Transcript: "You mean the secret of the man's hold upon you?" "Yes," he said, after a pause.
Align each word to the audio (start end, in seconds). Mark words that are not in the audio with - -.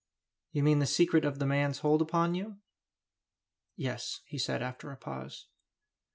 "You 0.51 0.63
mean 0.63 0.79
the 0.79 0.87
secret 0.87 1.25
of 1.25 1.37
the 1.37 1.45
man's 1.45 1.81
hold 1.81 2.01
upon 2.01 2.33
you?" 2.33 2.57
"Yes," 3.75 4.21
he 4.25 4.39
said, 4.39 4.63
after 4.63 4.91
a 4.91 4.97
pause. 4.97 5.45